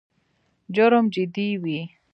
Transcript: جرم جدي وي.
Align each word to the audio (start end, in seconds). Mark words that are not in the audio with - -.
جرم 0.75 1.05
جدي 1.15 1.47
وي. 1.63 1.77